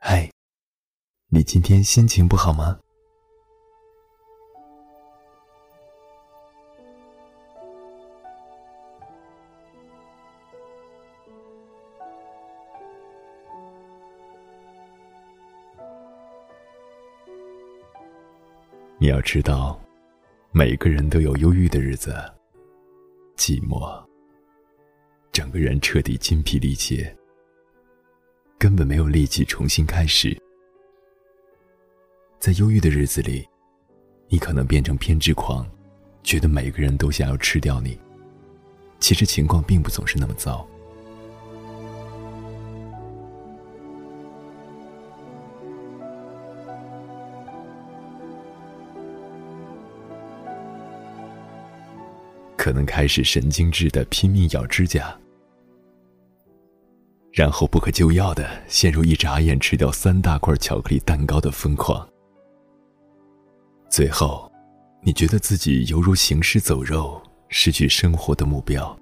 [0.00, 0.30] 嗨，
[1.28, 2.78] 你今天心情不好吗？
[19.00, 19.80] 你要知道，
[20.52, 22.14] 每个人都有忧郁的日子，
[23.36, 24.00] 寂寞，
[25.32, 27.17] 整个人彻底筋疲力竭，
[28.58, 30.36] 根本没有力气重新开始。
[32.40, 33.48] 在忧郁的日子里，
[34.28, 35.64] 你可能变成偏执狂，
[36.24, 37.96] 觉得每个人都想要吃掉你。
[38.98, 40.66] 其实情况并不总是那么糟。
[52.56, 55.16] 可能开始神经质的拼命咬指甲，
[57.32, 62.06] 然后不可救药的陷入一眨眼吃掉三大块巧克力蛋糕的疯狂。
[63.90, 64.50] 最后，
[65.02, 68.98] 你觉得自己犹如行尸走肉，失去生活的目标。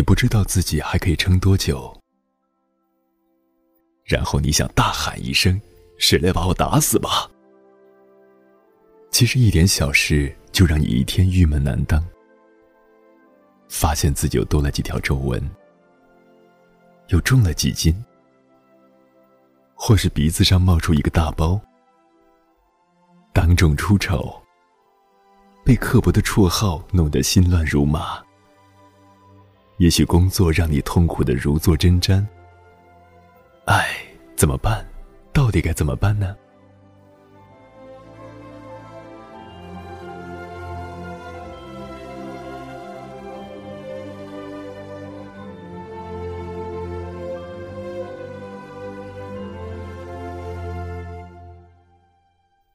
[0.00, 1.94] 你不知道自己还可以撑多久，
[4.02, 5.60] 然后你想大喊一声
[6.00, 7.30] ：“谁来把我打死吧？”
[9.12, 12.02] 其实一点小事就让你一天郁闷难当。
[13.68, 15.38] 发现自己又多了几条皱纹，
[17.08, 17.94] 又重了几斤，
[19.74, 21.60] 或是鼻子上冒出一个大包，
[23.34, 24.34] 当众出丑，
[25.62, 28.24] 被刻薄的绰号弄得心乱如麻。
[29.80, 32.22] 也许工作让你痛苦的如坐针毡，
[33.64, 33.88] 唉，
[34.36, 34.86] 怎么办？
[35.32, 36.36] 到底该怎么办呢？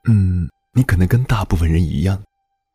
[0.09, 2.19] 嗯，你可能跟大部分人一样，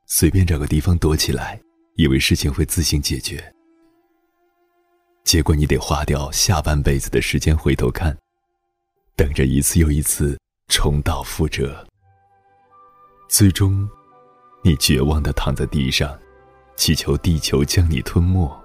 [0.06, 1.60] 随便找个地方躲起来，
[1.96, 3.52] 以为事情会自行解决。
[5.24, 8.16] 结果你得花掉下半辈子的时间回头看，
[9.16, 10.38] 等着一次又一次
[10.68, 11.86] 重蹈覆辙。
[13.28, 13.88] 最终，
[14.64, 16.18] 你绝望的躺在地上，
[16.76, 18.59] 祈求地球将你吞没。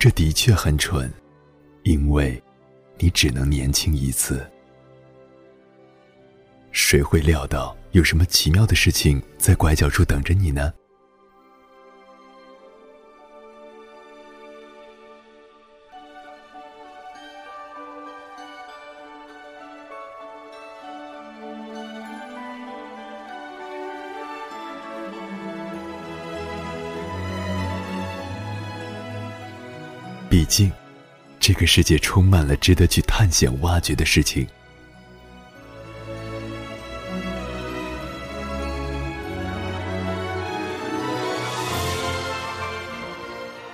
[0.00, 1.12] 这的确很蠢，
[1.82, 2.42] 因为，
[2.96, 4.50] 你只能年轻一次。
[6.72, 10.72] 谁会料到有什么奇妙的事情在拐角处等着你呢？
[30.30, 30.70] 毕竟，
[31.40, 34.46] 这个世界充满了值得去探险、挖掘的事情。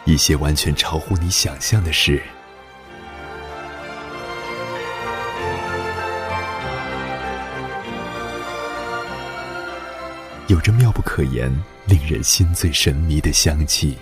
[0.07, 2.23] 一些完全超乎你想象的事，
[10.47, 11.53] 有着妙不可言、
[11.85, 13.99] 令人心醉神迷的香气。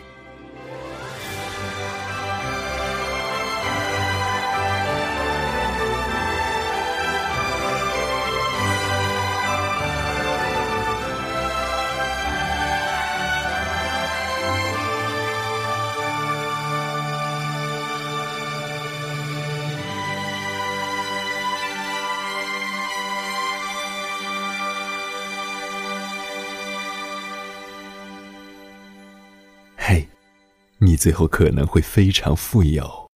[30.84, 33.10] 你最后可能会非常富有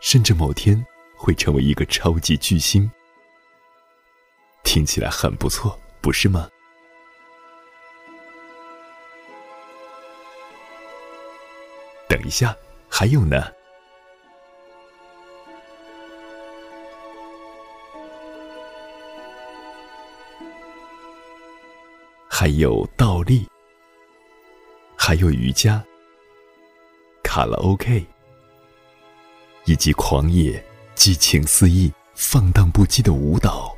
[0.00, 0.86] 甚至某天
[1.16, 2.88] 会成为一个超级巨星。
[4.62, 6.48] 听起来很不错不是吗？
[12.08, 12.56] 等一下
[12.88, 13.52] 还有呢。
[22.30, 23.48] 还有倒立。
[25.06, 25.80] 还有瑜伽、
[27.22, 28.04] 卡拉 OK，
[29.64, 30.60] 以及狂野、
[30.96, 33.75] 激情四溢、放荡不羁的舞蹈。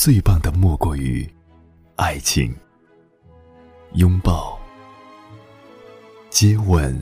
[0.00, 1.28] 最棒的莫过于
[1.96, 2.54] 爱情、
[3.94, 4.56] 拥抱、
[6.30, 6.96] 接吻。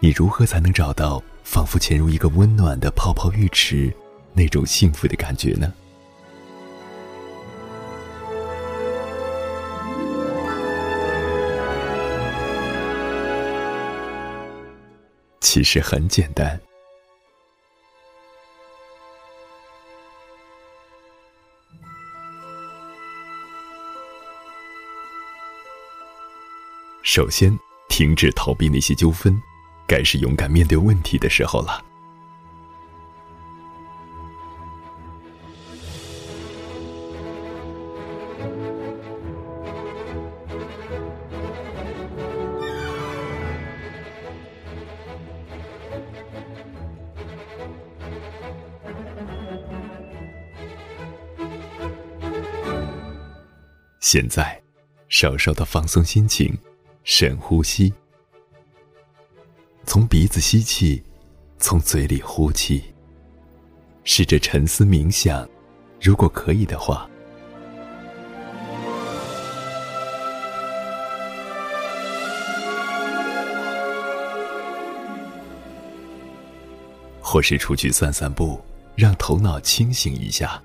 [0.00, 3.94] 你如何才能找到仿佛潜入一个温暖的泡泡浴池
[4.32, 5.70] 那种幸福的感觉呢？
[15.50, 16.60] 其实很简单。
[27.02, 27.58] 首先，
[27.88, 29.40] 停止逃避那些纠纷，
[29.86, 31.82] 该是勇敢面对问题的时候了。
[54.00, 54.60] 现在，
[55.08, 56.56] 稍稍的放松心情，
[57.02, 57.92] 深呼吸，
[59.84, 61.02] 从鼻子吸气，
[61.58, 62.82] 从嘴里呼气。
[64.04, 65.46] 试着沉思冥想，
[66.00, 67.10] 如果可以的话，
[77.20, 78.60] 或是出去散散步，
[78.94, 80.62] 让头脑清醒一下。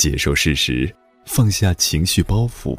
[0.00, 2.74] 接受事实，放下情绪包袱。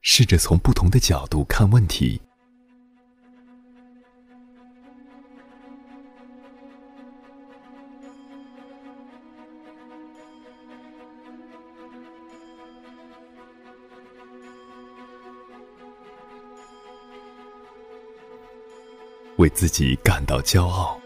[0.00, 2.22] 试着从不同的角度看问题。
[19.36, 21.00] 为自己感到骄傲。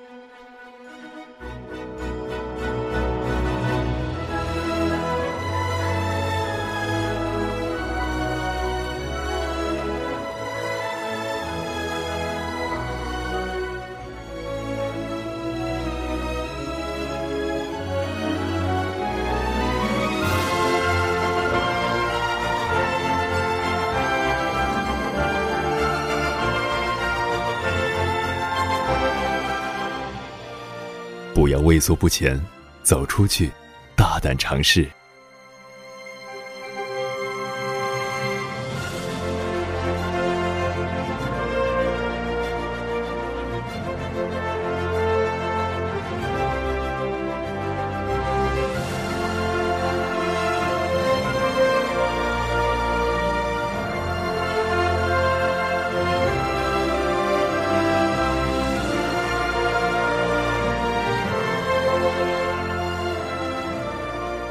[31.50, 32.40] 要畏缩不前，
[32.82, 33.50] 走出去，
[33.96, 34.88] 大胆尝试。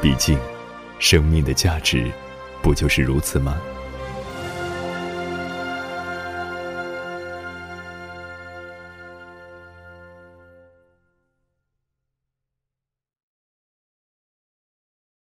[0.02, 0.38] 毕竟，
[0.98, 2.10] 生命的价值
[2.62, 3.60] 不就是如此吗？